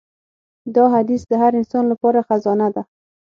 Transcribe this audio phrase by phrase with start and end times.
[0.75, 2.81] دا حدیث د هر انسان لپاره خزانه ده.